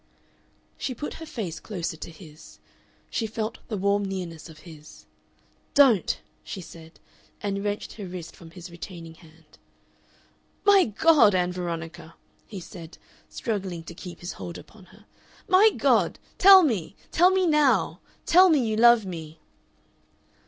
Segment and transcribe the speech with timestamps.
[0.79, 2.57] She put her face closer to his.
[3.11, 5.05] She felt the warm nearness of his.
[5.75, 6.99] "DON'T!" she said,
[7.43, 9.59] and wrenched her wrist from his retaining hand.
[10.65, 11.35] "My God!
[11.35, 12.15] Ann Veronica,"
[12.47, 12.97] he said,
[13.29, 15.05] struggling to keep his hold upon her;
[15.47, 16.17] "my God!
[16.39, 19.39] Tell me tell me now tell me you love me!"